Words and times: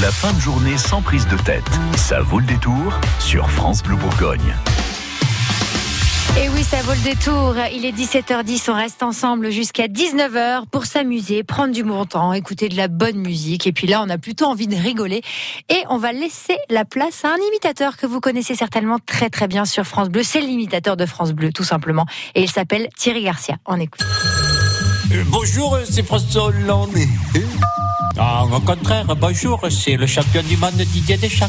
La 0.00 0.10
fin 0.10 0.32
de 0.32 0.40
journée 0.40 0.78
sans 0.78 1.02
prise 1.02 1.26
de 1.26 1.36
tête. 1.36 1.68
Ça 1.94 2.20
vaut 2.20 2.38
le 2.38 2.46
détour 2.46 2.98
sur 3.18 3.50
France 3.50 3.82
Bleu 3.82 3.96
Bourgogne. 3.96 4.54
Et 6.38 6.48
oui, 6.48 6.62
ça 6.62 6.80
vaut 6.82 6.94
le 6.94 7.02
détour. 7.02 7.54
Il 7.70 7.84
est 7.84 7.92
17h10, 7.92 8.70
on 8.70 8.74
reste 8.74 9.02
ensemble 9.02 9.50
jusqu'à 9.50 9.88
19h 9.88 10.68
pour 10.70 10.86
s'amuser, 10.86 11.42
prendre 11.42 11.74
du 11.74 11.82
bon 11.82 12.06
temps, 12.06 12.32
écouter 12.32 12.70
de 12.70 12.76
la 12.76 12.88
bonne 12.88 13.18
musique. 13.18 13.66
Et 13.66 13.72
puis 13.72 13.88
là, 13.88 14.02
on 14.02 14.08
a 14.08 14.16
plutôt 14.16 14.46
envie 14.46 14.68
de 14.68 14.76
rigoler. 14.76 15.20
Et 15.68 15.82
on 15.90 15.98
va 15.98 16.12
laisser 16.12 16.56
la 16.70 16.86
place 16.86 17.24
à 17.26 17.28
un 17.28 17.48
imitateur 17.48 17.98
que 17.98 18.06
vous 18.06 18.20
connaissez 18.20 18.54
certainement 18.54 19.00
très 19.04 19.28
très 19.28 19.48
bien 19.48 19.66
sur 19.66 19.84
France 19.84 20.08
Bleu. 20.08 20.22
C'est 20.22 20.40
l'imitateur 20.40 20.96
de 20.96 21.04
France 21.04 21.32
Bleu, 21.32 21.52
tout 21.52 21.64
simplement. 21.64 22.06
Et 22.34 22.42
il 22.42 22.50
s'appelle 22.50 22.88
Thierry 22.96 23.24
Garcia. 23.24 23.56
On 23.66 23.78
écoute. 23.78 24.00
Euh, 25.12 25.24
bonjour, 25.26 25.76
c'est 25.84 26.04
François 26.04 26.44
Hollande. 26.44 26.96
Ah, 28.22 28.44
au 28.44 28.60
contraire, 28.60 29.06
bonjour, 29.16 29.58
c'est 29.70 29.96
le 29.96 30.06
champion 30.06 30.42
du 30.42 30.54
monde 30.58 30.74
Didier 30.74 31.16
Deschamps. 31.16 31.46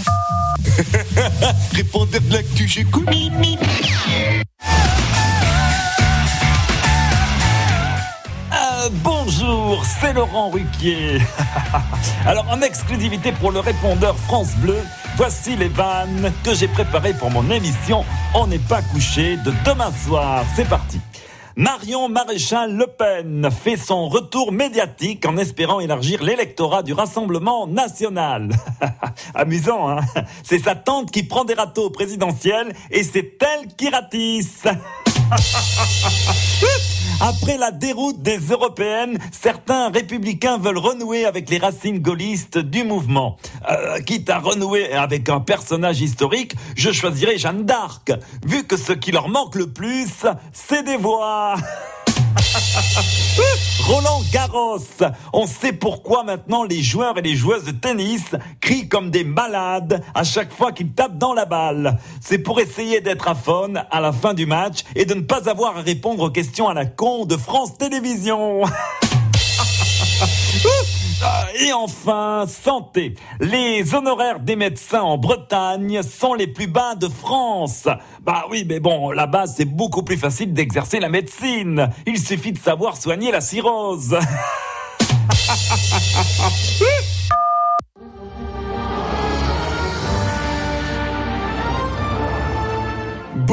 Répondez 1.73 2.21
de 2.21 2.33
l'actu, 2.33 2.65
j'écoute. 2.65 3.09
Euh, 8.53 8.89
bonjour, 9.03 9.83
c'est 9.83 10.13
Laurent 10.13 10.49
Ruquier. 10.49 11.17
Alors, 12.25 12.45
en 12.49 12.61
exclusivité 12.61 13.33
pour 13.33 13.51
le 13.51 13.59
répondeur 13.59 14.17
France 14.17 14.55
Bleu, 14.55 14.79
voici 15.17 15.57
les 15.57 15.67
vannes 15.67 16.31
que 16.45 16.55
j'ai 16.55 16.69
préparées 16.69 17.13
pour 17.15 17.31
mon 17.31 17.51
émission 17.51 18.05
On 18.33 18.47
n'est 18.47 18.59
pas 18.59 18.81
couché 18.81 19.35
de 19.35 19.51
demain 19.65 19.91
soir. 20.05 20.45
C'est 20.55 20.69
parti. 20.69 21.01
Marion 21.55 22.07
Maréchal 22.09 22.75
Le 22.75 22.87
Pen 22.87 23.49
fait 23.51 23.77
son 23.77 24.07
retour 24.07 24.51
médiatique 24.51 25.25
en 25.25 25.37
espérant 25.37 25.79
élargir 25.79 26.23
l'électorat 26.23 26.83
du 26.83 26.93
Rassemblement 26.93 27.67
national. 27.67 28.49
Amusant, 29.33 29.89
hein? 29.89 30.01
C'est 30.43 30.59
sa 30.59 30.75
tante 30.75 31.11
qui 31.11 31.23
prend 31.23 31.43
des 31.43 31.53
râteaux 31.53 31.89
présidentiels 31.89 32.73
et 32.89 33.03
c'est 33.03 33.37
elle 33.41 33.67
qui 33.75 33.89
ratisse. 33.89 34.63
Après 37.19 37.57
la 37.57 37.71
déroute 37.71 38.21
des 38.21 38.37
européennes, 38.37 39.17
certains 39.31 39.89
républicains 39.89 40.57
veulent 40.57 40.77
renouer 40.77 41.25
avec 41.25 41.49
les 41.49 41.57
racines 41.57 41.99
gaullistes 41.99 42.57
du 42.57 42.83
mouvement. 42.83 43.37
Euh, 43.69 43.99
quitte 43.99 44.29
à 44.29 44.39
renouer 44.39 44.93
avec 44.93 45.29
un 45.29 45.39
personnage 45.39 46.01
historique, 46.01 46.55
je 46.75 46.91
choisirais 46.91 47.37
Jeanne 47.37 47.65
d'Arc, 47.65 48.11
vu 48.45 48.65
que 48.65 48.77
ce 48.77 48.93
qui 48.93 49.11
leur 49.11 49.29
manque 49.29 49.55
le 49.55 49.67
plus, 49.67 50.25
c'est 50.53 50.83
des 50.83 50.97
voix. 50.97 51.55
Roland 53.83 54.21
Garros. 54.31 54.79
On 55.33 55.47
sait 55.47 55.73
pourquoi 55.73 56.23
maintenant 56.23 56.63
les 56.63 56.81
joueurs 56.81 57.17
et 57.17 57.21
les 57.21 57.35
joueuses 57.35 57.65
de 57.65 57.71
tennis 57.71 58.23
crient 58.59 58.87
comme 58.87 59.11
des 59.11 59.23
malades 59.23 60.03
à 60.13 60.23
chaque 60.23 60.53
fois 60.53 60.71
qu'ils 60.71 60.91
tapent 60.91 61.17
dans 61.17 61.33
la 61.33 61.45
balle. 61.45 61.97
C'est 62.19 62.39
pour 62.39 62.59
essayer 62.59 63.01
d'être 63.01 63.27
à 63.27 63.35
fond 63.35 63.73
à 63.89 63.99
la 63.99 64.11
fin 64.11 64.33
du 64.33 64.45
match 64.45 64.83
et 64.95 65.05
de 65.05 65.13
ne 65.13 65.21
pas 65.21 65.49
avoir 65.49 65.77
à 65.77 65.81
répondre 65.81 66.23
aux 66.23 66.31
questions 66.31 66.67
à 66.67 66.73
la 66.73 66.85
con 66.85 67.25
de 67.25 67.37
France 67.37 67.77
Télévisions. 67.77 68.63
Et 71.59 71.73
enfin, 71.73 72.45
santé. 72.47 73.15
Les 73.39 73.93
honoraires 73.93 74.39
des 74.39 74.55
médecins 74.55 75.01
en 75.01 75.17
Bretagne 75.17 76.01
sont 76.01 76.33
les 76.33 76.47
plus 76.47 76.67
bas 76.67 76.95
de 76.95 77.07
France. 77.07 77.87
Bah 78.21 78.45
oui, 78.49 78.65
mais 78.67 78.79
bon, 78.79 79.11
là-bas, 79.11 79.47
c'est 79.47 79.65
beaucoup 79.65 80.03
plus 80.03 80.17
facile 80.17 80.53
d'exercer 80.53 80.99
la 80.99 81.09
médecine. 81.09 81.89
Il 82.07 82.19
suffit 82.19 82.51
de 82.51 82.59
savoir 82.59 82.97
soigner 82.97 83.31
la 83.31 83.41
cirrhose. 83.41 84.17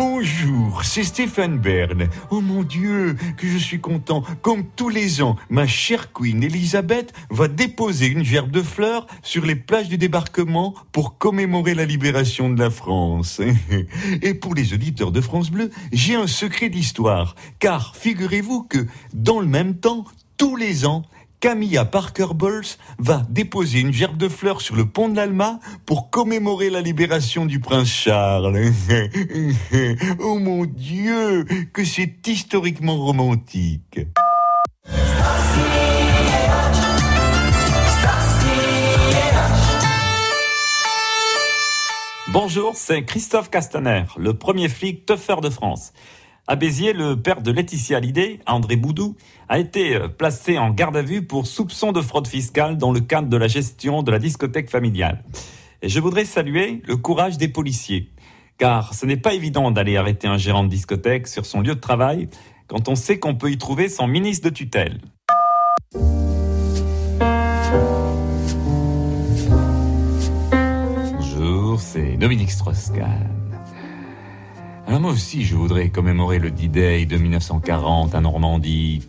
Bonjour, 0.00 0.84
c'est 0.84 1.02
Stéphane 1.02 1.58
Bern. 1.58 2.08
Oh 2.30 2.40
mon 2.40 2.62
Dieu, 2.62 3.16
que 3.36 3.48
je 3.48 3.58
suis 3.58 3.80
content. 3.80 4.22
Comme 4.42 4.62
tous 4.76 4.90
les 4.90 5.22
ans, 5.22 5.34
ma 5.50 5.66
chère 5.66 6.12
Queen 6.12 6.40
Elisabeth 6.40 7.12
va 7.30 7.48
déposer 7.48 8.06
une 8.06 8.22
gerbe 8.22 8.52
de 8.52 8.62
fleurs 8.62 9.08
sur 9.24 9.44
les 9.44 9.56
plages 9.56 9.88
du 9.88 9.98
débarquement 9.98 10.72
pour 10.92 11.18
commémorer 11.18 11.74
la 11.74 11.84
libération 11.84 12.48
de 12.48 12.60
la 12.60 12.70
France. 12.70 13.40
Et 14.22 14.34
pour 14.34 14.54
les 14.54 14.72
auditeurs 14.72 15.10
de 15.10 15.20
France 15.20 15.50
Bleu, 15.50 15.68
j'ai 15.90 16.14
un 16.14 16.28
secret 16.28 16.68
d'histoire. 16.68 17.34
Car 17.58 17.96
figurez-vous 17.96 18.62
que, 18.62 18.86
dans 19.14 19.40
le 19.40 19.48
même 19.48 19.78
temps, 19.78 20.04
tous 20.36 20.54
les 20.54 20.86
ans, 20.86 21.02
Camilla 21.40 21.84
Parker 21.84 22.34
Bowles 22.34 22.66
va 22.98 23.24
déposer 23.28 23.78
une 23.80 23.92
gerbe 23.92 24.16
de 24.16 24.28
fleurs 24.28 24.60
sur 24.60 24.74
le 24.74 24.86
pont 24.86 25.08
de 25.08 25.14
l'Alma 25.14 25.60
pour 25.86 26.10
commémorer 26.10 26.68
la 26.68 26.80
libération 26.80 27.46
du 27.46 27.60
prince 27.60 27.88
Charles. 27.88 28.56
oh 30.18 30.38
mon 30.38 30.64
Dieu, 30.64 31.44
que 31.72 31.84
c'est 31.84 32.26
historiquement 32.26 32.96
romantique. 32.96 34.00
Bonjour, 42.30 42.72
c'est 42.74 43.04
Christophe 43.04 43.48
Castaner, 43.48 44.04
le 44.16 44.34
premier 44.34 44.68
flic 44.68 45.06
teufeur 45.06 45.40
de 45.40 45.50
France. 45.50 45.92
À 46.50 46.56
Béziers, 46.56 46.94
le 46.94 47.14
père 47.14 47.42
de 47.42 47.50
Laetitia 47.50 47.98
Hallyday, 47.98 48.40
André 48.46 48.76
Boudou, 48.76 49.16
a 49.50 49.58
été 49.58 49.94
euh, 49.94 50.08
placé 50.08 50.56
en 50.56 50.70
garde 50.70 50.96
à 50.96 51.02
vue 51.02 51.20
pour 51.20 51.46
soupçon 51.46 51.92
de 51.92 52.00
fraude 52.00 52.26
fiscale 52.26 52.78
dans 52.78 52.90
le 52.90 53.00
cadre 53.00 53.28
de 53.28 53.36
la 53.36 53.48
gestion 53.48 54.02
de 54.02 54.10
la 54.10 54.18
discothèque 54.18 54.70
familiale. 54.70 55.22
Et 55.82 55.90
je 55.90 56.00
voudrais 56.00 56.24
saluer 56.24 56.80
le 56.86 56.96
courage 56.96 57.36
des 57.36 57.48
policiers, 57.48 58.08
car 58.56 58.94
ce 58.94 59.04
n'est 59.04 59.18
pas 59.18 59.34
évident 59.34 59.70
d'aller 59.70 59.98
arrêter 59.98 60.26
un 60.26 60.38
gérant 60.38 60.64
de 60.64 60.70
discothèque 60.70 61.26
sur 61.26 61.44
son 61.44 61.60
lieu 61.60 61.74
de 61.74 61.80
travail 61.80 62.28
quand 62.66 62.88
on 62.88 62.94
sait 62.94 63.18
qu'on 63.18 63.34
peut 63.34 63.50
y 63.50 63.58
trouver 63.58 63.90
son 63.90 64.06
ministre 64.06 64.48
de 64.48 64.54
tutelle. 64.54 65.02
Bonjour, 71.12 71.78
c'est 71.78 72.16
Dominique 72.16 72.50
Strauss-Kahn. 72.50 73.37
Alors 74.88 75.02
moi 75.02 75.10
aussi, 75.10 75.44
je 75.44 75.54
voudrais 75.54 75.90
commémorer 75.90 76.38
le 76.38 76.50
D-Day 76.50 77.04
de 77.04 77.18
1940 77.18 78.14
à 78.14 78.22
Normandie, 78.22 79.06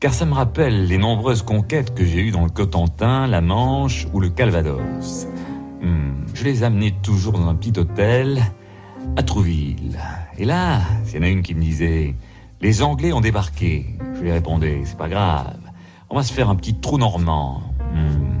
car 0.00 0.12
ça 0.12 0.26
me 0.26 0.32
rappelle 0.32 0.88
les 0.88 0.98
nombreuses 0.98 1.42
conquêtes 1.42 1.94
que 1.94 2.04
j'ai 2.04 2.18
eues 2.18 2.32
dans 2.32 2.42
le 2.42 2.50
Cotentin, 2.50 3.28
la 3.28 3.40
Manche 3.40 4.08
ou 4.12 4.18
le 4.18 4.28
Calvados. 4.28 5.28
Hmm, 5.80 6.26
je 6.34 6.42
les 6.42 6.64
amenais 6.64 6.94
toujours 7.00 7.34
dans 7.34 7.46
un 7.46 7.54
petit 7.54 7.78
hôtel 7.78 8.42
à 9.14 9.22
Trouville. 9.22 10.00
Et 10.36 10.44
là, 10.44 10.80
il 11.06 11.14
y 11.14 11.18
en 11.20 11.22
a 11.22 11.28
une 11.28 11.42
qui 11.42 11.54
me 11.54 11.62
disait 11.62 12.16
Les 12.60 12.82
Anglais 12.82 13.12
ont 13.12 13.20
débarqué. 13.20 13.94
Je 14.16 14.22
lui 14.22 14.32
répondais 14.32 14.82
C'est 14.84 14.98
pas 14.98 15.08
grave, 15.08 15.60
on 16.10 16.16
va 16.16 16.24
se 16.24 16.32
faire 16.32 16.50
un 16.50 16.56
petit 16.56 16.74
trou 16.74 16.98
normand. 16.98 17.62
Hmm. 17.94 18.37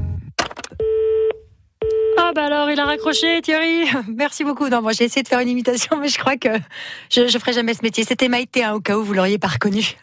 Alors, 2.50 2.70
il 2.70 2.80
a 2.80 2.86
raccroché, 2.86 3.42
Thierry. 3.42 3.84
Merci 4.08 4.42
beaucoup. 4.42 4.70
Non, 4.70 4.80
moi 4.80 4.92
j'ai 4.92 5.04
essayé 5.04 5.22
de 5.22 5.28
faire 5.28 5.40
une 5.40 5.50
imitation, 5.50 5.98
mais 6.00 6.08
je 6.08 6.18
crois 6.18 6.38
que 6.38 6.48
je, 7.10 7.28
je 7.28 7.38
ferai 7.38 7.52
jamais 7.52 7.74
ce 7.74 7.82
métier. 7.82 8.04
C'était 8.04 8.28
Maïté, 8.28 8.64
hein, 8.64 8.72
au 8.72 8.80
cas 8.80 8.96
où 8.96 9.04
vous 9.04 9.12
l'auriez 9.12 9.36
pas 9.36 9.48
reconnu. 9.48 9.98